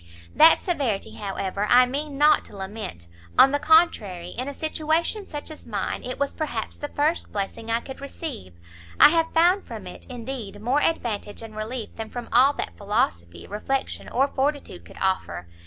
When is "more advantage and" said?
10.59-11.55